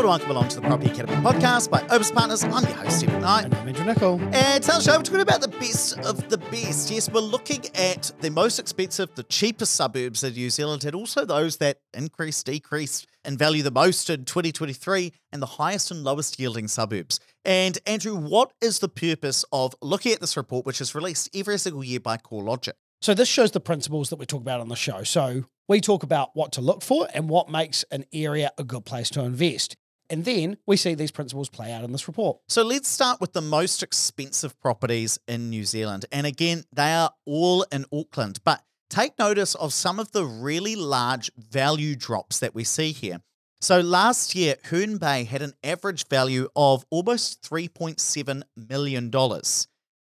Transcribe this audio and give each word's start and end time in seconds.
and 0.00 0.08
welcome 0.08 0.30
along 0.30 0.48
to 0.48 0.56
the 0.56 0.62
Property 0.62 0.90
Academy 0.90 1.14
podcast 1.16 1.68
by 1.68 1.86
Opes 1.88 2.10
Partners. 2.10 2.42
I'm 2.42 2.64
your 2.64 2.72
host, 2.72 3.00
Stephen 3.00 3.20
Knight. 3.20 3.44
And 3.44 3.54
I'm 3.54 3.68
Andrew 3.68 3.84
Nicol. 3.84 4.18
And 4.32 4.64
today's 4.64 4.84
show, 4.84 4.96
we're 4.96 5.02
talking 5.02 5.20
about 5.20 5.42
the 5.42 5.48
best 5.48 5.98
of 5.98 6.26
the 6.30 6.38
best. 6.38 6.90
Yes, 6.90 7.10
we're 7.10 7.20
looking 7.20 7.66
at 7.74 8.10
the 8.20 8.30
most 8.30 8.58
expensive, 8.58 9.14
the 9.14 9.24
cheapest 9.24 9.74
suburbs 9.74 10.24
in 10.24 10.32
New 10.32 10.48
Zealand, 10.48 10.86
and 10.86 10.94
also 10.94 11.26
those 11.26 11.58
that 11.58 11.80
increased, 11.92 12.46
decreased 12.46 13.08
in 13.26 13.36
value 13.36 13.62
the 13.62 13.70
most 13.70 14.08
in 14.08 14.24
2023, 14.24 15.12
and 15.32 15.42
the 15.42 15.46
highest 15.46 15.90
and 15.90 16.02
lowest 16.02 16.40
yielding 16.40 16.66
suburbs. 16.66 17.20
And 17.44 17.78
Andrew, 17.84 18.16
what 18.16 18.54
is 18.62 18.78
the 18.78 18.88
purpose 18.88 19.44
of 19.52 19.74
looking 19.82 20.12
at 20.12 20.20
this 20.20 20.34
report, 20.34 20.64
which 20.64 20.80
is 20.80 20.94
released 20.94 21.28
every 21.34 21.58
single 21.58 21.84
year 21.84 22.00
by 22.00 22.16
CoreLogic? 22.16 22.72
So 23.02 23.12
this 23.12 23.28
shows 23.28 23.50
the 23.50 23.60
principles 23.60 24.08
that 24.08 24.18
we 24.18 24.24
talk 24.24 24.40
about 24.40 24.60
on 24.60 24.68
the 24.68 24.76
show. 24.76 25.02
So 25.02 25.44
we 25.68 25.80
talk 25.80 26.02
about 26.02 26.30
what 26.34 26.52
to 26.52 26.60
look 26.60 26.82
for 26.82 27.06
and 27.14 27.28
what 27.28 27.50
makes 27.50 27.84
an 27.90 28.04
area 28.12 28.50
a 28.58 28.64
good 28.64 28.84
place 28.84 29.08
to 29.10 29.20
invest. 29.22 29.76
And 30.10 30.24
then 30.24 30.56
we 30.66 30.76
see 30.76 30.94
these 30.94 31.12
principles 31.12 31.48
play 31.48 31.72
out 31.72 31.84
in 31.84 31.92
this 31.92 32.08
report. 32.08 32.40
So 32.48 32.64
let's 32.64 32.88
start 32.88 33.20
with 33.20 33.32
the 33.32 33.40
most 33.40 33.80
expensive 33.82 34.60
properties 34.60 35.20
in 35.28 35.50
New 35.50 35.64
Zealand. 35.64 36.04
And 36.10 36.26
again, 36.26 36.64
they 36.72 36.92
are 36.92 37.12
all 37.24 37.64
in 37.70 37.84
Auckland, 37.92 38.40
but 38.44 38.60
take 38.90 39.16
notice 39.20 39.54
of 39.54 39.72
some 39.72 40.00
of 40.00 40.10
the 40.10 40.24
really 40.24 40.74
large 40.74 41.30
value 41.38 41.94
drops 41.94 42.40
that 42.40 42.56
we 42.56 42.64
see 42.64 42.90
here. 42.90 43.20
So 43.60 43.78
last 43.80 44.34
year, 44.34 44.56
Herne 44.64 44.96
Bay 44.96 45.22
had 45.24 45.42
an 45.42 45.52
average 45.62 46.08
value 46.08 46.48
of 46.56 46.84
almost 46.90 47.42
$3.7 47.42 48.42
million. 48.56 49.12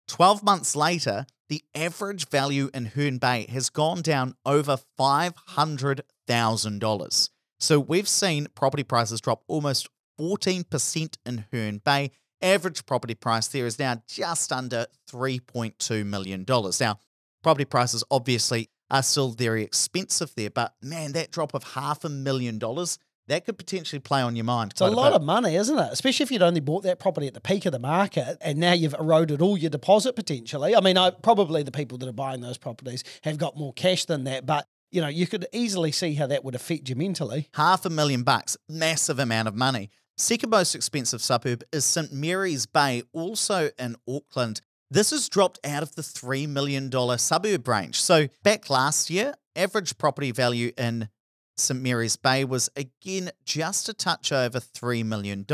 12 0.07 0.43
months 0.43 0.75
later, 0.75 1.25
the 1.49 1.63
average 1.73 2.29
value 2.29 2.69
in 2.73 2.87
Herne 2.87 3.17
Bay 3.17 3.47
has 3.49 3.69
gone 3.69 4.01
down 4.01 4.35
over 4.45 4.77
$500,000. 4.99 7.29
So 7.59 7.79
we've 7.79 8.07
seen 8.07 8.47
property 8.55 8.83
prices 8.83 9.21
drop 9.21 9.43
almost 9.47 9.89
14% 10.19 11.17
in 11.25 11.45
Herne 11.51 11.81
Bay. 11.83 12.11
Average 12.41 12.85
property 12.85 13.15
price 13.15 13.47
there 13.47 13.65
is 13.65 13.79
now 13.79 14.01
just 14.07 14.51
under 14.51 14.85
$3.2 15.11 16.05
million. 16.05 16.45
Now, 16.79 16.99
property 17.41 17.65
prices 17.65 18.03
obviously 18.11 18.69
are 18.91 19.03
still 19.03 19.31
very 19.31 19.63
expensive 19.63 20.33
there, 20.35 20.49
but 20.49 20.75
man, 20.81 21.13
that 21.13 21.31
drop 21.31 21.53
of 21.53 21.63
half 21.63 22.03
a 22.03 22.09
million 22.09 22.59
dollars 22.59 22.99
that 23.27 23.45
could 23.45 23.57
potentially 23.57 23.99
play 23.99 24.21
on 24.21 24.35
your 24.35 24.45
mind. 24.45 24.71
It's 24.71 24.81
a 24.81 24.87
lot 24.87 25.11
of 25.11 25.21
money, 25.21 25.55
isn't 25.55 25.77
it? 25.77 25.89
Especially 25.91 26.23
if 26.23 26.31
you'd 26.31 26.41
only 26.41 26.61
bought 26.61 26.83
that 26.83 26.97
property 26.99 27.27
at 27.27 27.33
the 27.33 27.41
peak 27.41 27.65
of 27.65 27.73
the 27.73 27.79
market 27.79 28.37
and 28.39 28.57
now 28.57 28.71
you've 28.71 28.93
eroded 28.93 29.41
all 29.41 29.57
your 29.57 29.69
deposit 29.69 30.15
potentially. 30.15 30.75
I 30.75 30.79
mean, 30.79 30.97
I, 30.97 31.09
probably 31.09 31.61
the 31.63 31.71
people 31.71 31.97
that 31.97 32.07
are 32.07 32.13
buying 32.13 32.39
those 32.39 32.57
properties 32.57 33.03
have 33.23 33.37
got 33.37 33.57
more 33.57 33.73
cash 33.73 34.05
than 34.05 34.23
that, 34.23 34.45
but 34.45 34.67
you 34.91 35.01
know, 35.01 35.07
you 35.07 35.27
could 35.27 35.45
easily 35.51 35.91
see 35.91 36.13
how 36.13 36.27
that 36.27 36.43
would 36.43 36.55
affect 36.55 36.89
you 36.89 36.95
mentally. 36.95 37.49
Half 37.53 37.85
a 37.85 37.89
million 37.89 38.23
bucks, 38.23 38.57
massive 38.69 39.19
amount 39.19 39.47
of 39.47 39.55
money. 39.55 39.89
Second 40.17 40.49
most 40.49 40.73
expensive 40.73 41.21
suburb 41.21 41.63
is 41.71 41.85
St 41.85 42.11
Mary's 42.11 42.65
Bay, 42.65 43.03
also 43.13 43.69
in 43.77 43.95
Auckland. 44.07 44.61
This 44.89 45.11
has 45.11 45.29
dropped 45.29 45.59
out 45.63 45.83
of 45.83 45.95
the 45.95 46.01
$3 46.01 46.47
million 46.47 46.91
suburb 47.17 47.67
range. 47.67 48.01
So, 48.01 48.27
back 48.41 48.69
last 48.69 49.09
year, 49.09 49.35
average 49.55 49.97
property 49.97 50.31
value 50.31 50.71
in 50.77 51.09
St 51.57 51.81
Mary's 51.81 52.15
Bay 52.15 52.45
was 52.45 52.69
again 52.75 53.31
just 53.45 53.89
a 53.89 53.93
touch 53.93 54.31
over 54.31 54.59
$3 54.59 55.03
million. 55.05 55.45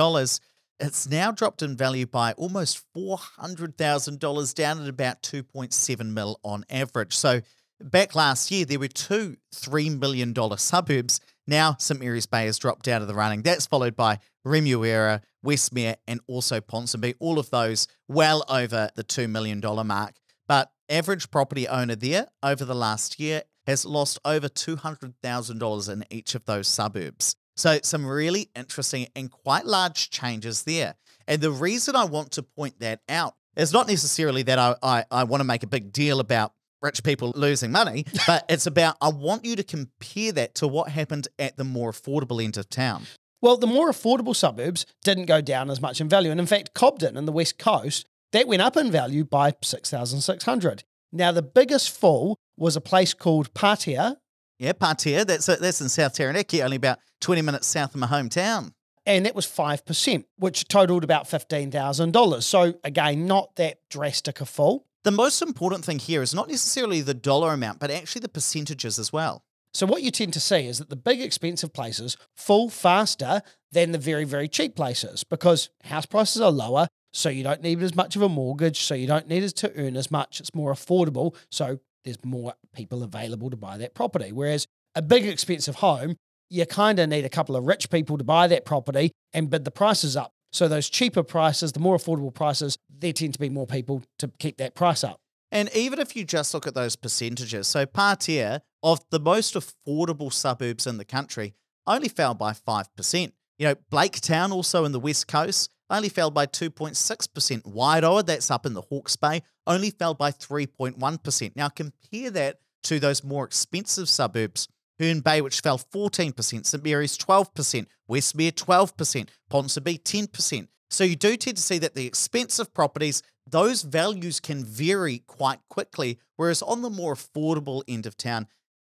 It's 0.80 1.10
now 1.10 1.32
dropped 1.32 1.62
in 1.62 1.78
value 1.78 2.06
by 2.06 2.34
almost 2.34 2.84
$400,000 2.96 4.54
down 4.54 4.82
at 4.82 4.90
about 4.90 5.22
2.7 5.24 6.14
mil 6.14 6.40
on 6.44 6.66
average. 6.70 7.16
So 7.16 7.42
back 7.82 8.16
last 8.16 8.52
year, 8.52 8.66
there 8.66 8.80
were 8.80 8.88
two 8.88 9.38
$3 9.54 10.00
million 10.00 10.34
suburbs. 10.58 11.20
Now 11.48 11.76
St 11.80 12.00
Mary's 12.00 12.26
Bay 12.26 12.46
has 12.46 12.58
dropped 12.58 12.88
out 12.88 13.02
of 13.02 13.08
the 13.08 13.16
running. 13.16 13.42
That's 13.42 13.66
followed 13.66 13.96
by 13.96 14.20
Remuera, 14.46 15.22
Westmere, 15.46 15.96
and 16.08 16.22
also 16.28 16.62
Ponsonby. 16.62 17.16
All 17.20 17.40
of 17.40 17.50
those 17.50 17.88
well 18.08 18.44
over 18.50 18.90
the 18.96 19.04
$2 19.04 19.30
million 19.30 19.62
mark. 19.86 20.16
But 20.48 20.72
average 20.90 21.32
property 21.32 21.68
owner 21.68 21.96
there 21.96 22.28
over 22.42 22.66
the 22.66 22.76
last 22.76 23.20
year 23.20 23.44
has 23.66 23.86
lost 23.86 24.20
over 24.26 24.50
$200,000 24.50 25.90
in 25.90 26.06
each 26.10 26.36
of 26.36 26.46
those 26.46 26.68
suburbs. 26.68 27.36
So, 27.56 27.80
some 27.84 28.06
really 28.06 28.50
interesting 28.56 29.08
and 29.16 29.30
quite 29.30 29.66
large 29.66 30.10
changes 30.10 30.64
there. 30.64 30.96
And 31.28 31.42
the 31.42 31.52
reason 31.52 31.96
I 31.96 32.06
want 32.06 32.32
to 32.32 32.44
point 32.44 32.80
that 32.80 33.02
out 33.08 33.36
is 33.56 33.72
not 33.72 33.88
necessarily 33.88 34.44
that 34.44 34.58
I, 34.58 34.76
I, 34.82 35.06
I 35.12 35.24
want 35.26 35.42
to 35.42 35.46
make 35.46 35.64
a 35.64 35.68
big 35.68 35.94
deal 35.94 36.20
about 36.20 36.54
rich 36.84 37.04
people 37.04 37.32
losing 37.36 37.72
money, 37.72 38.06
but 38.28 38.46
it's 38.50 38.68
about 38.68 38.98
I 39.02 39.10
want 39.10 39.46
you 39.46 39.56
to 39.56 39.64
compare 39.64 40.32
that 40.34 40.56
to 40.56 40.68
what 40.68 40.90
happened 40.90 41.28
at 41.40 41.58
the 41.58 41.64
more 41.64 41.92
affordable 41.92 42.44
end 42.44 42.58
of 42.58 42.70
town. 42.70 43.04
Well, 43.42 43.58
the 43.58 43.68
more 43.68 43.90
affordable 43.90 44.36
suburbs 44.36 44.86
didn't 45.04 45.26
go 45.26 45.42
down 45.42 45.70
as 45.70 45.82
much 45.82 46.00
in 46.00 46.08
value. 46.08 46.32
And 46.32 46.40
in 46.40 46.46
fact, 46.46 46.74
Cobden 46.74 47.18
in 47.18 47.26
the 47.26 47.32
West 47.32 47.58
Coast, 47.58 48.06
that 48.32 48.48
went 48.48 48.62
up 48.62 48.78
in 48.78 48.90
value 48.90 49.26
by 49.26 49.54
6,600. 49.62 50.84
Now, 51.12 51.32
the 51.32 51.42
biggest 51.42 51.92
fall 51.92 52.38
was 52.58 52.76
a 52.76 52.82
place 52.82 53.14
called 53.14 53.54
Patea. 53.54 54.16
Yeah, 54.60 54.72
Patea. 54.72 55.26
That's 55.26 55.48
that's 55.48 55.82
in 55.82 55.90
South 55.90 56.14
Taranaki, 56.14 56.64
only 56.64 56.78
about 56.78 57.00
20 57.22 57.42
minutes 57.42 57.68
south 57.68 57.94
of 57.94 58.00
my 58.00 58.08
hometown. 58.08 58.72
And 59.06 59.26
that 59.26 59.36
was 59.36 59.46
5%, 59.46 60.24
which 60.38 60.68
totaled 60.70 61.04
about 61.04 61.26
$15,000. 61.26 62.44
So, 62.44 62.76
again, 62.84 63.28
not 63.28 63.56
that 63.58 63.80
drastic 63.90 64.40
a 64.40 64.46
fall. 64.46 64.86
The 65.04 65.12
most 65.12 65.42
important 65.42 65.84
thing 65.84 66.00
here 66.00 66.22
is 66.22 66.34
not 66.34 66.48
necessarily 66.48 67.02
the 67.02 67.14
dollar 67.14 67.52
amount, 67.52 67.80
but 67.80 67.92
actually 67.92 68.22
the 68.22 68.30
percentages 68.30 68.98
as 68.98 69.12
well. 69.12 69.44
So, 69.74 69.86
what 69.86 70.02
you 70.02 70.12
tend 70.12 70.32
to 70.34 70.40
see 70.40 70.66
is 70.66 70.78
that 70.78 70.90
the 70.90 70.96
big 70.96 71.20
expensive 71.20 71.74
places 71.74 72.16
fall 72.38 72.70
faster 72.70 73.42
than 73.72 73.92
the 73.92 73.98
very, 73.98 74.24
very 74.24 74.48
cheap 74.48 74.76
places 74.76 75.26
because 75.26 75.70
house 75.84 76.06
prices 76.06 76.42
are 76.42 76.52
lower. 76.52 76.88
So, 77.12 77.28
you 77.28 77.44
don't 77.44 77.62
need 77.62 77.82
as 77.84 77.96
much 77.96 78.16
of 78.16 78.22
a 78.22 78.30
mortgage. 78.30 78.84
So, 78.84 78.96
you 78.96 79.08
don't 79.08 79.28
need 79.28 79.46
to 79.50 79.74
earn 79.76 79.98
as 79.98 80.10
much. 80.10 80.40
It's 80.40 80.56
more 80.56 80.72
affordable. 80.72 81.36
So, 81.52 81.80
there's 82.06 82.24
more 82.24 82.54
people 82.74 83.04
available 83.04 83.50
to 83.50 83.58
buy 83.58 83.78
that 83.80 83.96
property. 83.96 84.32
Whereas 84.32 84.68
a 84.96 85.02
big 85.02 85.26
expensive 85.26 85.76
home, 85.76 86.16
you 86.50 86.66
kind 86.66 87.00
of 87.00 87.10
need 87.10 87.26
a 87.26 87.30
couple 87.30 87.58
of 87.58 87.66
rich 87.66 87.90
people 87.90 88.18
to 88.18 88.24
buy 88.24 88.48
that 88.48 88.64
property 88.64 89.12
and 89.34 89.50
bid 89.50 89.66
the 89.66 89.72
prices 89.72 90.16
up. 90.16 90.32
So 90.54 90.68
those 90.68 90.88
cheaper 90.88 91.24
prices, 91.24 91.72
the 91.72 91.80
more 91.80 91.98
affordable 91.98 92.34
prices, 92.34 92.78
there 93.04 93.14
tend 93.14 93.34
to 93.34 93.40
be 93.40 93.50
more 93.50 93.68
people 93.68 94.04
to 94.20 94.32
keep 94.40 94.58
that 94.58 94.76
price 94.76 95.04
up. 95.04 95.20
And 95.52 95.70
even 95.76 96.00
if 96.00 96.16
you 96.16 96.26
just 96.26 96.54
look 96.54 96.66
at 96.66 96.74
those 96.74 96.96
percentages, 96.96 97.68
so 97.68 97.86
Patea, 97.86 98.62
of 98.82 99.00
the 99.12 99.20
most 99.20 99.54
affordable 99.54 100.34
suburbs 100.34 100.88
in 100.88 100.98
the 100.98 101.06
country, 101.06 101.54
only 101.86 102.10
fell 102.10 102.34
by 102.34 102.54
5%. 102.54 103.32
You 103.60 103.68
know, 103.68 103.76
Blaketown, 103.92 104.52
also 104.52 104.84
in 104.84 104.92
the 104.92 105.00
West 105.00 105.28
Coast, 105.28 105.70
only 105.90 106.10
fell 106.10 106.32
by 106.32 106.48
2.6%. 106.48 107.64
Wairoa, 107.64 108.26
that's 108.26 108.50
up 108.50 108.66
in 108.66 108.74
the 108.74 108.82
Hawke's 108.82 109.16
Bay, 109.16 109.44
only 109.68 109.92
fell 109.92 110.14
by 110.14 110.32
3.1%. 110.32 111.56
Now 111.56 111.70
compare 111.70 112.32
that 112.32 112.60
to 112.84 113.00
those 113.00 113.24
more 113.24 113.46
expensive 113.46 114.10
suburbs. 114.10 114.68
Herne 115.00 115.22
Bay, 115.22 115.42
which 115.42 115.62
fell 115.62 115.78
14%, 115.78 116.66
St 116.66 116.84
Mary's 116.84 117.18
12%, 117.18 117.86
Westmere 118.10 118.52
12%, 118.52 119.28
Ponsonby 119.52 120.02
10%. 120.02 120.68
So 120.94 121.04
you 121.04 121.16
do 121.16 121.36
tend 121.36 121.58
to 121.58 121.64
see 121.64 121.80
that 121.80 121.96
the 121.96 122.06
expensive 122.06 122.72
properties, 122.72 123.24
those 123.50 123.82
values 123.82 124.40
can 124.40 124.64
vary 124.64 125.24
quite 125.26 125.60
quickly, 125.68 126.20
whereas 126.36 126.62
on 126.62 126.84
the 126.84 126.90
more 126.92 127.16
affordable 127.16 127.82
end 127.88 128.06
of 128.06 128.16
town, 128.16 128.46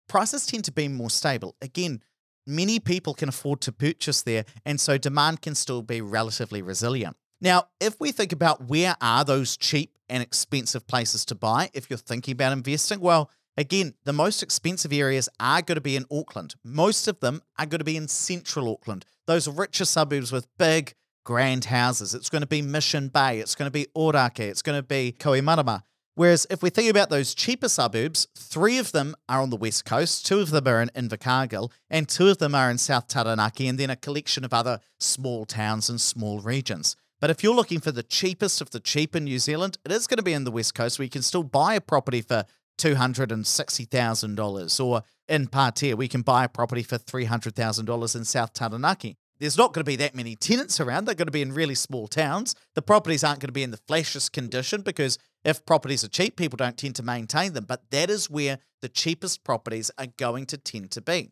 prices 0.06 0.44
tend 0.44 0.64
to 0.64 0.72
be 0.72 0.88
more 0.88 1.08
stable. 1.08 1.56
Again, 1.62 2.02
many 2.46 2.78
people 2.80 3.14
can 3.14 3.30
afford 3.30 3.62
to 3.62 3.72
purchase 3.72 4.20
there, 4.20 4.44
and 4.66 4.78
so 4.78 4.98
demand 4.98 5.40
can 5.40 5.54
still 5.54 5.80
be 5.80 6.02
relatively 6.02 6.60
resilient. 6.60 7.16
Now, 7.40 7.68
if 7.80 7.98
we 7.98 8.12
think 8.12 8.30
about 8.30 8.68
where 8.68 8.96
are 9.00 9.24
those 9.24 9.56
cheap 9.56 9.96
and 10.10 10.22
expensive 10.22 10.86
places 10.86 11.24
to 11.24 11.34
buy 11.34 11.70
if 11.72 11.88
you're 11.88 11.98
thinking 11.98 12.32
about 12.32 12.52
investing, 12.52 13.00
well, 13.00 13.30
again, 13.56 13.94
the 14.04 14.12
most 14.12 14.42
expensive 14.42 14.92
areas 14.92 15.30
are 15.40 15.62
going 15.62 15.76
to 15.76 15.80
be 15.80 15.96
in 15.96 16.04
Auckland. 16.10 16.56
Most 16.62 17.08
of 17.08 17.20
them 17.20 17.40
are 17.58 17.64
going 17.64 17.78
to 17.78 17.84
be 17.84 17.96
in 17.96 18.06
central 18.06 18.70
Auckland, 18.70 19.06
those 19.26 19.48
richer 19.48 19.86
suburbs 19.86 20.30
with 20.30 20.46
big, 20.58 20.92
grand 21.26 21.66
houses. 21.66 22.14
It's 22.14 22.30
going 22.30 22.42
to 22.42 22.46
be 22.46 22.62
Mission 22.62 23.08
Bay, 23.08 23.40
it's 23.40 23.56
going 23.56 23.66
to 23.66 23.72
be 23.72 23.88
Orakei, 23.96 24.48
it's 24.48 24.62
going 24.62 24.78
to 24.78 24.86
be 24.86 25.12
Kohimarama. 25.18 25.82
Whereas 26.14 26.46
if 26.48 26.62
we 26.62 26.70
think 26.70 26.88
about 26.88 27.10
those 27.10 27.34
cheaper 27.34 27.68
suburbs, 27.68 28.28
three 28.38 28.78
of 28.78 28.92
them 28.92 29.16
are 29.28 29.42
on 29.42 29.50
the 29.50 29.56
west 29.56 29.84
coast, 29.84 30.24
two 30.24 30.38
of 30.38 30.50
them 30.50 30.68
are 30.68 30.80
in 30.80 30.88
Invercargill, 30.90 31.72
and 31.90 32.08
two 32.08 32.28
of 32.28 32.38
them 32.38 32.54
are 32.54 32.70
in 32.70 32.78
South 32.78 33.08
Taranaki, 33.08 33.66
and 33.66 33.78
then 33.78 33.90
a 33.90 33.96
collection 33.96 34.44
of 34.44 34.54
other 34.54 34.78
small 35.00 35.44
towns 35.44 35.90
and 35.90 36.00
small 36.00 36.38
regions. 36.38 36.96
But 37.20 37.30
if 37.30 37.42
you're 37.42 37.54
looking 37.54 37.80
for 37.80 37.90
the 37.90 38.04
cheapest 38.04 38.60
of 38.60 38.70
the 38.70 38.80
cheap 38.80 39.16
in 39.16 39.24
New 39.24 39.40
Zealand, 39.40 39.78
it 39.84 39.90
is 39.90 40.06
going 40.06 40.18
to 40.18 40.22
be 40.22 40.32
in 40.32 40.44
the 40.44 40.52
west 40.52 40.76
coast 40.76 40.98
where 40.98 41.04
you 41.04 41.10
can 41.10 41.22
still 41.22 41.42
buy 41.42 41.74
a 41.74 41.80
property 41.80 42.22
for 42.22 42.44
$260,000. 42.78 44.84
Or 44.84 45.02
in 45.28 45.48
Patea, 45.48 45.96
we 45.96 46.08
can 46.08 46.22
buy 46.22 46.44
a 46.44 46.48
property 46.48 46.84
for 46.84 46.98
$300,000 46.98 48.16
in 48.16 48.24
South 48.24 48.52
Taranaki 48.52 49.16
there's 49.38 49.56
not 49.56 49.72
going 49.72 49.84
to 49.84 49.88
be 49.90 49.96
that 49.96 50.14
many 50.14 50.34
tenants 50.36 50.80
around. 50.80 51.04
They're 51.04 51.14
going 51.14 51.26
to 51.26 51.32
be 51.32 51.42
in 51.42 51.52
really 51.52 51.74
small 51.74 52.08
towns. 52.08 52.54
The 52.74 52.82
properties 52.82 53.22
aren't 53.24 53.40
going 53.40 53.48
to 53.48 53.52
be 53.52 53.62
in 53.62 53.70
the 53.70 53.78
flashiest 53.88 54.32
condition 54.32 54.82
because 54.82 55.18
if 55.44 55.64
properties 55.66 56.02
are 56.04 56.08
cheap, 56.08 56.36
people 56.36 56.56
don't 56.56 56.76
tend 56.76 56.96
to 56.96 57.02
maintain 57.02 57.52
them. 57.52 57.64
But 57.64 57.90
that 57.90 58.10
is 58.10 58.30
where 58.30 58.58
the 58.82 58.88
cheapest 58.88 59.44
properties 59.44 59.90
are 59.98 60.08
going 60.16 60.46
to 60.46 60.56
tend 60.58 60.90
to 60.92 61.00
be. 61.00 61.30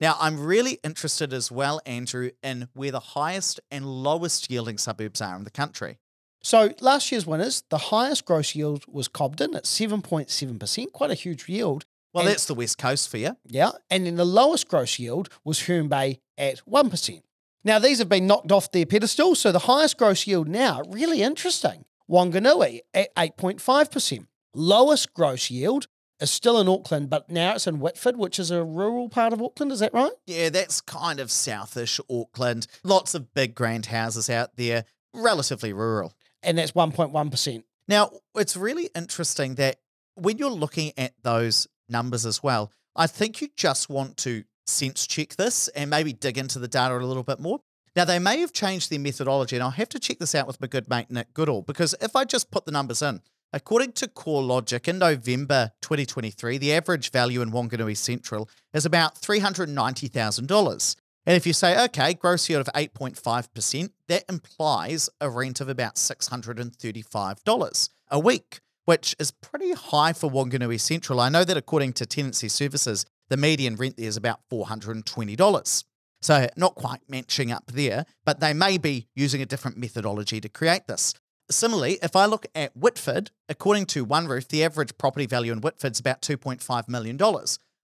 Now, 0.00 0.16
I'm 0.20 0.38
really 0.38 0.78
interested 0.84 1.32
as 1.32 1.50
well, 1.50 1.80
Andrew, 1.86 2.30
in 2.42 2.68
where 2.74 2.90
the 2.90 3.00
highest 3.00 3.60
and 3.70 3.86
lowest 3.86 4.50
yielding 4.50 4.76
suburbs 4.76 5.22
are 5.22 5.36
in 5.36 5.44
the 5.44 5.50
country. 5.50 5.98
So 6.42 6.74
last 6.80 7.10
year's 7.10 7.26
winners, 7.26 7.64
the 7.70 7.78
highest 7.78 8.24
gross 8.26 8.54
yield 8.54 8.84
was 8.86 9.08
Cobden 9.08 9.56
at 9.56 9.64
7.7%, 9.64 10.92
quite 10.92 11.10
a 11.10 11.14
huge 11.14 11.48
yield. 11.48 11.86
Well, 12.12 12.24
And- 12.24 12.30
that's 12.32 12.46
the 12.46 12.54
West 12.54 12.78
Coast 12.78 13.08
for 13.08 13.16
you. 13.16 13.36
Yeah. 13.46 13.72
And 13.90 14.06
then 14.06 14.16
the 14.16 14.24
lowest 14.24 14.68
gross 14.68 14.98
yield 14.98 15.28
was 15.44 15.62
Herne 15.62 15.88
Bay 15.88 16.20
at 16.38 16.58
1%. 16.66 17.22
Now, 17.66 17.80
these 17.80 17.98
have 17.98 18.08
been 18.08 18.28
knocked 18.28 18.52
off 18.52 18.70
their 18.70 18.86
pedestal. 18.86 19.34
So 19.34 19.50
the 19.50 19.58
highest 19.58 19.98
gross 19.98 20.24
yield 20.24 20.46
now, 20.46 20.82
really 20.88 21.20
interesting, 21.20 21.84
Wanganui 22.08 22.82
at 22.94 23.12
8.5%. 23.16 24.28
Lowest 24.54 25.12
gross 25.12 25.50
yield 25.50 25.88
is 26.20 26.30
still 26.30 26.60
in 26.60 26.68
Auckland, 26.68 27.10
but 27.10 27.28
now 27.28 27.56
it's 27.56 27.66
in 27.66 27.80
Whitford, 27.80 28.18
which 28.18 28.38
is 28.38 28.52
a 28.52 28.62
rural 28.62 29.08
part 29.08 29.32
of 29.32 29.42
Auckland. 29.42 29.72
Is 29.72 29.80
that 29.80 29.92
right? 29.92 30.12
Yeah, 30.28 30.48
that's 30.50 30.80
kind 30.80 31.18
of 31.18 31.28
southish 31.28 31.98
Auckland. 32.08 32.68
Lots 32.84 33.16
of 33.16 33.34
big 33.34 33.56
grand 33.56 33.86
houses 33.86 34.30
out 34.30 34.54
there, 34.54 34.84
relatively 35.12 35.72
rural. 35.72 36.14
And 36.44 36.58
that's 36.58 36.70
1.1%. 36.70 37.64
Now, 37.88 38.12
it's 38.36 38.56
really 38.56 38.90
interesting 38.94 39.56
that 39.56 39.80
when 40.14 40.38
you're 40.38 40.50
looking 40.50 40.92
at 40.96 41.14
those 41.24 41.66
numbers 41.88 42.26
as 42.26 42.44
well, 42.44 42.70
I 42.94 43.08
think 43.08 43.40
you 43.40 43.48
just 43.56 43.90
want 43.90 44.18
to 44.18 44.44
sense 44.66 45.06
check 45.06 45.36
this 45.36 45.68
and 45.68 45.90
maybe 45.90 46.12
dig 46.12 46.38
into 46.38 46.58
the 46.58 46.68
data 46.68 46.96
a 46.96 46.98
little 46.98 47.22
bit 47.22 47.40
more. 47.40 47.60
Now, 47.94 48.04
they 48.04 48.18
may 48.18 48.40
have 48.40 48.52
changed 48.52 48.90
their 48.90 48.98
methodology, 49.00 49.56
and 49.56 49.62
I'll 49.62 49.70
have 49.70 49.88
to 49.88 49.98
check 49.98 50.18
this 50.18 50.34
out 50.34 50.46
with 50.46 50.60
my 50.60 50.66
good 50.66 50.90
mate 50.90 51.10
Nick 51.10 51.32
Goodall, 51.32 51.62
because 51.62 51.94
if 52.02 52.14
I 52.14 52.24
just 52.24 52.50
put 52.50 52.66
the 52.66 52.70
numbers 52.70 53.00
in, 53.00 53.22
according 53.54 53.92
to 53.92 54.06
CoreLogic, 54.06 54.86
in 54.86 54.98
November 54.98 55.72
2023, 55.80 56.58
the 56.58 56.74
average 56.74 57.10
value 57.10 57.40
in 57.40 57.52
Wanganui 57.52 57.96
Central 57.96 58.50
is 58.74 58.84
about 58.84 59.14
$390,000. 59.14 60.96
And 61.24 61.36
if 61.36 61.46
you 61.46 61.54
say, 61.54 61.82
okay, 61.84 62.12
gross 62.12 62.50
yield 62.50 62.68
of 62.68 62.74
8.5%, 62.74 63.90
that 64.08 64.24
implies 64.28 65.08
a 65.18 65.30
rent 65.30 65.62
of 65.62 65.70
about 65.70 65.94
$635 65.96 67.88
a 68.10 68.18
week, 68.18 68.60
which 68.84 69.16
is 69.18 69.30
pretty 69.30 69.72
high 69.72 70.12
for 70.12 70.30
Wanganui 70.30 70.78
Central. 70.78 71.18
I 71.18 71.30
know 71.30 71.44
that 71.44 71.56
according 71.56 71.94
to 71.94 72.04
Tenancy 72.04 72.48
Services, 72.48 73.06
the 73.28 73.36
median 73.36 73.76
rent 73.76 73.96
there 73.96 74.08
is 74.08 74.16
about 74.16 74.40
$420. 74.50 75.84
So 76.22 76.48
not 76.56 76.74
quite 76.74 77.00
matching 77.08 77.52
up 77.52 77.66
there, 77.72 78.06
but 78.24 78.40
they 78.40 78.54
may 78.54 78.78
be 78.78 79.08
using 79.14 79.42
a 79.42 79.46
different 79.46 79.76
methodology 79.76 80.40
to 80.40 80.48
create 80.48 80.86
this. 80.86 81.14
Similarly, 81.50 81.98
if 82.02 82.16
I 82.16 82.26
look 82.26 82.46
at 82.54 82.76
Whitford, 82.76 83.30
according 83.48 83.86
to 83.86 84.04
One 84.04 84.26
Roof, 84.26 84.48
the 84.48 84.64
average 84.64 84.98
property 84.98 85.26
value 85.26 85.52
in 85.52 85.60
Whitford 85.60 85.92
is 85.92 86.00
about 86.00 86.22
$2.5 86.22 86.88
million. 86.88 87.16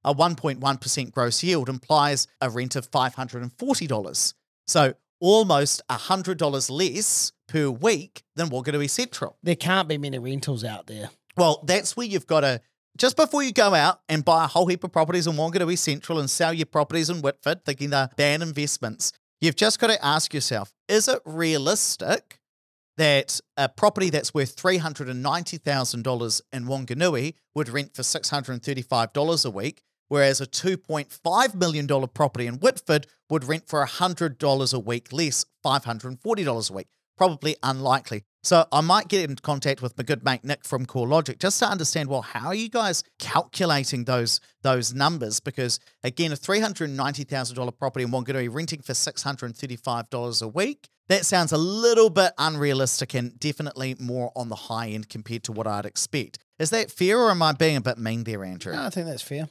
A 0.04 0.14
1.1% 0.14 1.12
gross 1.12 1.42
yield 1.44 1.68
implies 1.68 2.26
a 2.40 2.50
rent 2.50 2.74
of 2.74 2.90
$540. 2.90 4.34
So 4.66 4.94
almost 5.20 5.80
$100 5.88 6.70
less 6.70 7.32
per 7.46 7.70
week 7.70 8.24
than 8.34 8.48
Wanganui 8.48 8.90
Central. 8.90 9.36
There 9.44 9.54
can't 9.54 9.86
be 9.86 9.96
many 9.96 10.18
rentals 10.18 10.64
out 10.64 10.88
there. 10.88 11.10
Well, 11.36 11.62
that's 11.64 11.96
where 11.96 12.06
you've 12.06 12.26
got 12.26 12.40
to, 12.40 12.60
just 12.96 13.16
before 13.16 13.42
you 13.42 13.52
go 13.52 13.74
out 13.74 14.00
and 14.08 14.24
buy 14.24 14.44
a 14.44 14.48
whole 14.48 14.66
heap 14.66 14.84
of 14.84 14.92
properties 14.92 15.26
in 15.26 15.34
Wanganui 15.34 15.78
Central 15.78 16.18
and 16.18 16.28
sell 16.28 16.52
your 16.52 16.66
properties 16.66 17.10
in 17.10 17.22
Whitford, 17.22 17.64
thinking 17.64 17.90
they're 17.90 18.10
bad 18.16 18.42
investments, 18.42 19.12
you've 19.40 19.56
just 19.56 19.78
got 19.78 19.88
to 19.88 20.04
ask 20.04 20.34
yourself 20.34 20.72
is 20.88 21.08
it 21.08 21.20
realistic 21.24 22.38
that 22.98 23.40
a 23.56 23.68
property 23.68 24.10
that's 24.10 24.34
worth 24.34 24.54
$390,000 24.56 26.40
in 26.52 26.64
Wanganui 26.64 27.34
would 27.54 27.68
rent 27.68 27.94
for 27.94 28.02
$635 28.02 29.46
a 29.46 29.50
week, 29.50 29.82
whereas 30.08 30.40
a 30.40 30.46
$2.5 30.46 31.54
million 31.54 32.08
property 32.08 32.46
in 32.46 32.54
Whitford 32.56 33.06
would 33.30 33.44
rent 33.44 33.66
for 33.66 33.84
$100 33.84 34.74
a 34.74 34.78
week 34.78 35.12
less, 35.12 35.46
$540 35.64 36.70
a 36.70 36.72
week? 36.74 36.88
Probably 37.22 37.54
unlikely. 37.62 38.24
So 38.42 38.66
I 38.72 38.80
might 38.80 39.06
get 39.06 39.30
in 39.30 39.36
contact 39.36 39.80
with 39.80 39.96
my 39.96 40.02
good 40.02 40.24
mate 40.24 40.42
Nick 40.42 40.64
from 40.64 40.86
CoreLogic 40.86 41.38
just 41.38 41.60
to 41.60 41.66
understand, 41.66 42.08
well, 42.08 42.22
how 42.22 42.48
are 42.48 42.54
you 42.54 42.68
guys 42.68 43.04
calculating 43.20 44.06
those 44.06 44.40
those 44.62 44.92
numbers? 44.92 45.38
Because 45.38 45.78
again, 46.02 46.32
a 46.32 46.34
$390,000 46.34 47.78
property 47.78 48.04
in 48.04 48.10
Wanganui 48.10 48.52
renting 48.52 48.82
for 48.82 48.92
$635 48.92 50.42
a 50.42 50.48
week, 50.48 50.88
that 51.08 51.24
sounds 51.24 51.52
a 51.52 51.56
little 51.56 52.10
bit 52.10 52.32
unrealistic 52.38 53.14
and 53.14 53.38
definitely 53.38 53.94
more 54.00 54.32
on 54.34 54.48
the 54.48 54.56
high 54.56 54.88
end 54.88 55.08
compared 55.08 55.44
to 55.44 55.52
what 55.52 55.68
I'd 55.68 55.86
expect. 55.86 56.40
Is 56.58 56.70
that 56.70 56.90
fair 56.90 57.20
or 57.20 57.30
am 57.30 57.40
I 57.40 57.52
being 57.52 57.76
a 57.76 57.80
bit 57.80 57.98
mean 57.98 58.24
there, 58.24 58.42
Andrew? 58.42 58.74
No, 58.74 58.82
I 58.82 58.90
think 58.90 59.06
that's 59.06 59.22
fair. 59.22 59.48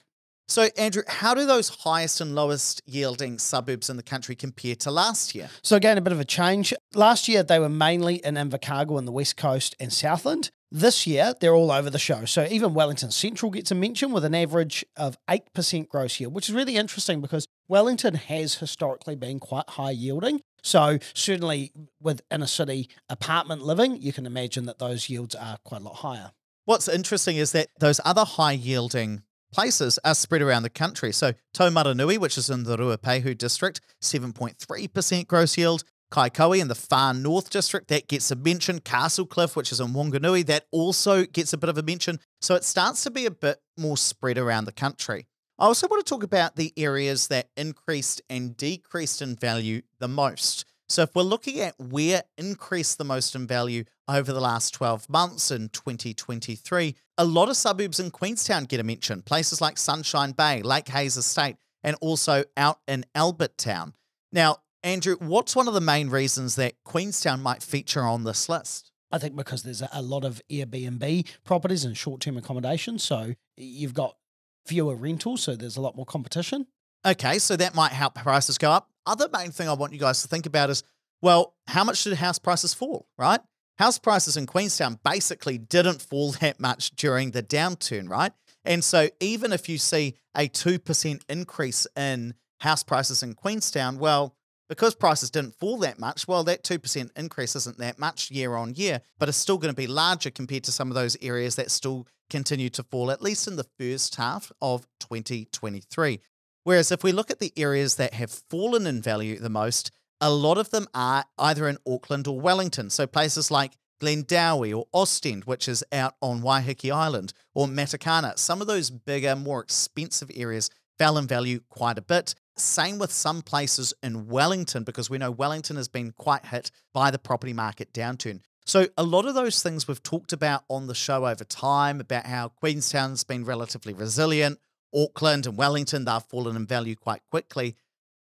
So, 0.51 0.67
Andrew, 0.75 1.03
how 1.07 1.33
do 1.33 1.45
those 1.45 1.69
highest 1.69 2.19
and 2.19 2.35
lowest 2.35 2.81
yielding 2.85 3.39
suburbs 3.39 3.89
in 3.89 3.95
the 3.95 4.03
country 4.03 4.35
compare 4.35 4.75
to 4.75 4.91
last 4.91 5.33
year? 5.33 5.49
So 5.61 5.77
again, 5.77 5.97
a 5.97 6.01
bit 6.01 6.11
of 6.11 6.19
a 6.19 6.25
change. 6.25 6.73
Last 6.93 7.29
year 7.29 7.41
they 7.41 7.57
were 7.57 7.69
mainly 7.69 8.15
in 8.15 8.35
Invercargill 8.35 8.99
in 8.99 9.05
the 9.05 9.13
West 9.13 9.37
Coast 9.37 9.77
and 9.79 9.93
Southland. 9.93 10.51
This 10.69 11.07
year 11.07 11.35
they're 11.39 11.55
all 11.55 11.71
over 11.71 11.89
the 11.89 11.97
show. 11.97 12.25
So 12.25 12.45
even 12.51 12.73
Wellington 12.73 13.11
Central 13.11 13.49
gets 13.49 13.71
a 13.71 13.75
mention 13.75 14.11
with 14.11 14.25
an 14.25 14.35
average 14.35 14.83
of 14.97 15.17
8% 15.29 15.87
gross 15.87 16.19
yield, 16.19 16.33
which 16.33 16.49
is 16.49 16.55
really 16.55 16.75
interesting 16.75 17.21
because 17.21 17.47
Wellington 17.69 18.15
has 18.15 18.55
historically 18.55 19.15
been 19.15 19.39
quite 19.39 19.69
high 19.69 19.91
yielding. 19.91 20.41
So 20.63 20.99
certainly 21.13 21.71
with 22.01 22.23
inner 22.29 22.45
city 22.45 22.89
apartment 23.07 23.61
living, 23.61 24.01
you 24.01 24.11
can 24.11 24.25
imagine 24.25 24.65
that 24.65 24.79
those 24.79 25.07
yields 25.07 25.33
are 25.33 25.59
quite 25.63 25.79
a 25.79 25.85
lot 25.85 25.95
higher. 25.95 26.31
What's 26.65 26.89
interesting 26.89 27.37
is 27.37 27.53
that 27.53 27.69
those 27.79 28.01
other 28.03 28.25
high 28.25 28.51
yielding 28.51 29.23
places 29.51 29.99
are 30.03 30.15
spread 30.15 30.41
around 30.41 30.63
the 30.63 30.69
country. 30.69 31.11
So 31.11 31.33
Taumarunui, 31.53 32.17
which 32.17 32.37
is 32.37 32.49
in 32.49 32.63
the 32.63 32.77
Ruapehu 32.77 33.37
district, 33.37 33.81
7.3% 34.01 35.27
gross 35.27 35.57
yield. 35.57 35.83
Kaikohe 36.11 36.59
in 36.59 36.67
the 36.67 36.75
far 36.75 37.13
north 37.13 37.49
district, 37.49 37.87
that 37.87 38.09
gets 38.09 38.31
a 38.31 38.35
mention. 38.35 38.79
Castlecliff, 38.79 39.55
which 39.55 39.71
is 39.71 39.79
in 39.79 39.93
Wanganui, 39.93 40.45
that 40.47 40.65
also 40.71 41.23
gets 41.23 41.53
a 41.53 41.57
bit 41.57 41.69
of 41.69 41.77
a 41.77 41.83
mention. 41.83 42.19
So 42.41 42.55
it 42.55 42.65
starts 42.65 43.03
to 43.03 43.11
be 43.11 43.25
a 43.25 43.31
bit 43.31 43.59
more 43.77 43.95
spread 43.95 44.37
around 44.37 44.65
the 44.65 44.73
country. 44.73 45.27
I 45.57 45.65
also 45.65 45.87
want 45.87 46.05
to 46.05 46.09
talk 46.09 46.23
about 46.23 46.55
the 46.55 46.73
areas 46.75 47.27
that 47.27 47.49
increased 47.55 48.21
and 48.29 48.57
decreased 48.57 49.21
in 49.21 49.35
value 49.35 49.83
the 49.99 50.07
most. 50.07 50.65
So 50.91 51.03
if 51.03 51.15
we're 51.15 51.21
looking 51.21 51.61
at 51.61 51.79
where 51.79 52.23
increased 52.37 52.97
the 52.97 53.05
most 53.05 53.33
in 53.33 53.47
value 53.47 53.85
over 54.09 54.33
the 54.33 54.41
last 54.41 54.73
12 54.73 55.07
months 55.09 55.49
in 55.49 55.69
2023, 55.69 56.95
a 57.17 57.23
lot 57.23 57.47
of 57.47 57.55
suburbs 57.55 58.01
in 58.01 58.11
Queenstown 58.11 58.65
get 58.65 58.81
a 58.81 58.83
mention. 58.83 59.21
Places 59.21 59.61
like 59.61 59.77
Sunshine 59.77 60.33
Bay, 60.33 60.61
Lake 60.61 60.89
Hayes 60.89 61.15
Estate, 61.15 61.55
and 61.81 61.95
also 62.01 62.43
out 62.57 62.79
in 62.89 63.05
Albert 63.15 63.57
Town. 63.57 63.93
Now, 64.33 64.57
Andrew, 64.83 65.15
what's 65.19 65.55
one 65.55 65.69
of 65.69 65.73
the 65.73 65.79
main 65.79 66.09
reasons 66.09 66.55
that 66.55 66.73
Queenstown 66.83 67.41
might 67.41 67.63
feature 67.63 68.03
on 68.03 68.25
this 68.25 68.49
list? 68.49 68.91
I 69.13 69.17
think 69.17 69.37
because 69.37 69.63
there's 69.63 69.81
a, 69.93 70.01
lot 70.01 70.25
of 70.25 70.41
Airbnb 70.51 71.25
properties 71.45 71.85
and 71.85 71.95
short 71.95 72.19
term 72.19 72.35
accommodation. 72.35 72.99
So 72.99 73.35
you've 73.55 73.93
got 73.93 74.17
fewer 74.65 74.95
rentals. 74.95 75.43
So 75.43 75.55
there's 75.55 75.77
a 75.77 75.81
lot 75.81 75.95
more 75.95 76.05
competition. 76.05 76.67
Okay, 77.05 77.39
so 77.39 77.55
that 77.55 77.75
might 77.75 77.93
help 77.93 78.15
prices 78.15 78.57
go 78.57 78.71
up. 78.71 78.90
Other 79.05 79.27
main 79.33 79.51
thing 79.51 79.67
I 79.67 79.73
want 79.73 79.93
you 79.93 79.99
guys 79.99 80.21
to 80.21 80.27
think 80.27 80.45
about 80.45 80.69
is, 80.69 80.83
well, 81.21 81.55
how 81.67 81.83
much 81.83 82.03
did 82.03 82.13
house 82.13 82.39
prices 82.39 82.73
fall, 82.73 83.07
right? 83.17 83.39
House 83.77 83.97
prices 83.97 84.37
in 84.37 84.45
Queenstown 84.45 84.99
basically 85.03 85.57
didn't 85.57 86.01
fall 86.01 86.31
that 86.41 86.59
much 86.59 86.91
during 86.91 87.31
the 87.31 87.43
downturn, 87.43 88.09
right? 88.09 88.31
And 88.63 88.83
so 88.83 89.09
even 89.19 89.51
if 89.53 89.67
you 89.67 89.77
see 89.77 90.15
a 90.35 90.47
2% 90.47 91.21
increase 91.27 91.87
in 91.95 92.35
house 92.59 92.83
prices 92.83 93.23
in 93.23 93.33
Queenstown, 93.33 93.97
well, 93.97 94.35
because 94.69 94.95
prices 94.95 95.29
didn't 95.29 95.55
fall 95.55 95.79
that 95.79 95.99
much, 95.99 96.27
well, 96.27 96.43
that 96.45 96.63
2% 96.63 97.09
increase 97.17 97.55
isn't 97.57 97.77
that 97.79 97.99
much 97.99 98.31
year 98.31 98.55
on 98.55 98.73
year, 98.75 99.01
but 99.19 99.27
it's 99.27 99.37
still 99.37 99.57
going 99.57 99.73
to 99.73 99.75
be 99.75 99.87
larger 99.87 100.29
compared 100.29 100.63
to 100.63 100.71
some 100.71 100.89
of 100.89 100.95
those 100.95 101.17
areas 101.21 101.55
that 101.55 101.71
still 101.71 102.07
continue 102.29 102.69
to 102.69 102.83
fall, 102.83 103.11
at 103.11 103.21
least 103.21 103.47
in 103.47 103.57
the 103.57 103.67
first 103.77 104.15
half 104.15 104.51
of 104.61 104.87
2023. 105.01 106.21
Whereas 106.63 106.91
if 106.91 107.03
we 107.03 107.11
look 107.11 107.31
at 107.31 107.39
the 107.39 107.53
areas 107.57 107.95
that 107.95 108.13
have 108.13 108.31
fallen 108.31 108.85
in 108.85 109.01
value 109.01 109.39
the 109.39 109.49
most, 109.49 109.91
a 110.19 110.29
lot 110.29 110.57
of 110.57 110.69
them 110.69 110.87
are 110.93 111.25
either 111.37 111.67
in 111.67 111.77
Auckland 111.87 112.27
or 112.27 112.39
Wellington. 112.39 112.89
So 112.89 113.07
places 113.07 113.49
like 113.49 113.77
Glendowie 114.01 114.75
or 114.75 114.85
Ostend, 114.93 115.45
which 115.45 115.67
is 115.67 115.83
out 115.91 116.15
on 116.21 116.41
Waiheke 116.41 116.91
Island, 116.93 117.33
or 117.53 117.67
Matakana. 117.67 118.37
Some 118.37 118.61
of 118.61 118.67
those 118.67 118.89
bigger, 118.89 119.35
more 119.35 119.61
expensive 119.61 120.31
areas 120.33 120.69
fell 120.97 121.17
in 121.17 121.27
value 121.27 121.61
quite 121.69 121.97
a 121.97 122.01
bit. 122.01 122.35
Same 122.57 122.99
with 122.99 123.11
some 123.11 123.41
places 123.41 123.93
in 124.03 124.27
Wellington, 124.27 124.83
because 124.83 125.09
we 125.09 125.17
know 125.17 125.31
Wellington 125.31 125.75
has 125.77 125.87
been 125.87 126.11
quite 126.11 126.47
hit 126.47 126.69
by 126.93 127.09
the 127.11 127.19
property 127.19 127.53
market 127.53 127.93
downturn. 127.93 128.41
So, 128.65 128.87
a 128.97 129.03
lot 129.03 129.25
of 129.25 129.33
those 129.33 129.63
things 129.63 129.87
we've 129.87 130.03
talked 130.03 130.33
about 130.33 130.63
on 130.69 130.87
the 130.87 130.93
show 130.93 131.25
over 131.25 131.43
time 131.43 131.99
about 131.99 132.27
how 132.27 132.49
Queenstown's 132.49 133.23
been 133.23 133.43
relatively 133.43 133.93
resilient, 133.93 134.59
Auckland 134.93 135.45
and 135.45 135.57
Wellington, 135.57 136.05
they've 136.05 136.23
fallen 136.23 136.55
in 136.55 136.65
value 136.65 136.95
quite 136.95 137.21
quickly. 137.29 137.75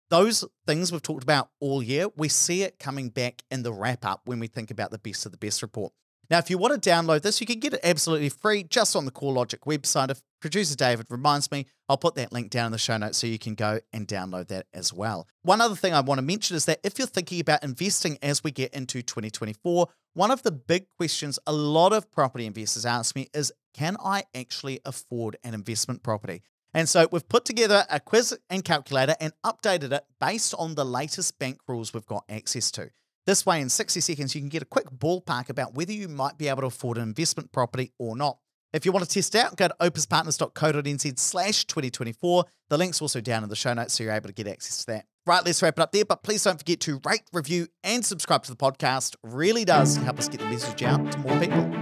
Those 0.09 0.45
things 0.67 0.93
we've 0.93 1.03
talked 1.03 1.25
about 1.25 1.51
all 1.61 1.83
year, 1.83 2.07
we 2.17 2.29
see 2.29 2.63
it 2.63 2.79
coming 2.79 3.09
back 3.09 3.43
in 3.51 3.63
the 3.63 3.73
wrap 3.73 4.05
up 4.05 4.23
when 4.25 4.39
we 4.39 4.47
think 4.47 4.71
about 4.71 4.91
the 4.91 4.99
best 4.99 5.27
of 5.27 5.33
the 5.33 5.39
best 5.39 5.63
report. 5.63 5.93
Now, 6.29 6.39
if 6.39 6.51
you 6.51 6.59
want 6.59 6.81
to 6.81 6.91
download 6.91 7.23
this, 7.23 7.41
you 7.41 7.47
can 7.47 7.61
get 7.61 7.75
it 7.75 7.81
absolutely 7.85 8.31
free 8.31 8.65
just 8.65 8.97
on 8.97 9.05
the 9.05 9.13
CoreLogic 9.13 9.61
website. 9.61 10.11
If 10.11 10.23
producer 10.41 10.75
David 10.75 11.07
reminds 11.09 11.53
me, 11.53 11.67
I'll 11.89 11.97
put 11.97 12.17
that 12.17 12.33
link 12.33 12.51
down 12.51 12.67
in 12.67 12.73
the 12.73 12.79
show 12.79 12.97
notes 12.97 13.19
so 13.19 13.29
you 13.29 13.39
can 13.39 13.55
go 13.55 13.79
and 13.93 14.09
download 14.09 14.49
that 14.49 14.67
as 14.75 14.93
well. 14.93 15.29
One 15.43 15.61
other 15.61 15.77
thing 15.77 15.95
I 15.95 16.01
want 16.01 16.19
to 16.19 16.23
mention 16.23 16.57
is 16.57 16.65
that 16.65 16.81
if 16.83 16.99
you're 16.99 17.07
thinking 17.07 17.41
about 17.41 17.63
investing 17.63 18.19
as 18.23 18.43
we 18.43 18.51
get 18.51 18.75
into 18.75 19.03
2024, 19.03 19.87
one 20.15 20.31
of 20.33 20.43
the 20.43 20.51
big 20.51 20.87
questions 20.97 21.39
a 21.47 21.53
lot 21.53 21.93
of 21.93 22.11
property 22.11 22.47
investors 22.47 22.85
ask 22.85 23.15
me 23.15 23.29
is 23.33 23.53
can 23.73 23.97
I 24.03 24.25
actually 24.35 24.81
afford 24.85 25.37
an 25.45 25.55
investment 25.55 26.03
property? 26.03 26.43
And 26.75 26.89
so 26.89 27.09
we've 27.11 27.29
put 27.29 27.45
together 27.45 27.85
a 27.91 28.01
quiz 28.01 28.39
and 28.51 28.65
calculator 28.65 29.17
and 29.21 29.33
updated 29.45 29.93
it 29.93 30.05
based 30.21 30.55
on 30.59 30.75
the 30.75 30.85
latest 30.85 31.39
bank 31.39 31.59
rules 31.67 31.95
we've 31.95 32.07
got 32.07 32.25
access 32.29 32.71
to. 32.73 32.91
This 33.27 33.45
way, 33.45 33.61
in 33.61 33.69
60 33.69 34.01
seconds, 34.01 34.35
you 34.35 34.41
can 34.41 34.49
get 34.49 34.63
a 34.63 34.67
quick 34.67 34.89
ballpark 34.91 35.49
about 35.49 35.75
whether 35.75 35.93
you 35.93 36.07
might 36.07 36.39
be 36.39 36.49
able 36.49 36.61
to 36.61 36.67
afford 36.67 36.97
an 36.97 37.03
investment 37.03 37.51
property 37.51 37.93
or 37.99 38.17
not. 38.17 38.39
If 38.73 38.85
you 38.85 38.93
want 38.93 39.05
to 39.07 39.11
test 39.11 39.35
out, 39.35 39.57
go 39.57 39.69
to 39.69 39.75
opespartners.co.nz 39.81 41.19
slash 41.19 41.65
2024. 41.65 42.45
The 42.69 42.79
link's 42.79 43.01
also 43.01 43.21
down 43.21 43.43
in 43.43 43.49
the 43.49 43.57
show 43.57 43.73
notes, 43.73 43.95
so 43.95 44.05
you're 44.05 44.13
able 44.13 44.29
to 44.29 44.35
get 44.35 44.47
access 44.47 44.85
to 44.85 44.93
that. 44.93 45.07
Right, 45.27 45.45
let's 45.45 45.61
wrap 45.63 45.79
it 45.79 45.83
up 45.83 45.93
there. 45.93 46.05
But 46.05 46.23
please 46.23 46.45
don't 46.45 46.59
forget 46.59 46.81
to 46.81 47.01
rate, 47.05 47.23
review, 47.33 47.67
and 47.83 48.05
subscribe 48.05 48.45
to 48.45 48.51
the 48.51 48.57
podcast. 48.57 49.17
Really 49.23 49.65
does 49.65 49.97
help 49.97 50.19
us 50.19 50.29
get 50.29 50.41
the 50.41 50.47
message 50.47 50.83
out 50.83 51.11
to 51.11 51.19
more 51.19 51.41
people. 51.41 51.76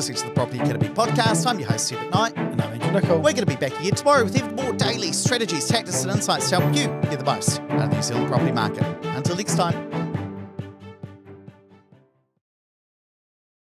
Listening 0.00 0.16
to 0.16 0.28
the 0.28 0.34
Property 0.34 0.58
Academy 0.58 0.88
podcast. 0.88 1.46
I'm 1.46 1.60
your 1.60 1.68
host, 1.68 1.88
Steve 1.88 2.10
Knight. 2.10 2.32
And 2.34 2.58
I'm 2.62 2.72
Andrew 2.72 2.90
Nicol. 2.90 3.16
We're 3.16 3.34
going 3.34 3.44
to 3.44 3.46
be 3.46 3.56
back 3.56 3.78
again 3.78 3.92
tomorrow 3.92 4.24
with 4.24 4.34
even 4.34 4.56
more 4.56 4.72
daily 4.72 5.12
strategies, 5.12 5.68
tactics, 5.68 6.04
and 6.04 6.10
insights 6.10 6.48
to 6.48 6.58
help 6.58 6.74
you 6.74 6.86
get 7.10 7.18
the 7.18 7.24
most 7.26 7.60
out 7.60 7.82
of 7.82 7.90
the 7.90 7.96
New 7.96 8.02
Zealand 8.02 8.28
property 8.28 8.50
market. 8.50 8.82
Until 9.04 9.36
next 9.36 9.56
time. 9.56 9.89